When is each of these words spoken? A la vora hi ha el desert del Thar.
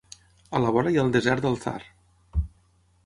A 0.59 0.61
la 0.63 0.71
vora 0.77 0.93
hi 0.95 0.97
ha 0.99 1.03
el 1.09 1.13
desert 1.17 1.45
del 1.45 1.59
Thar. 1.67 1.77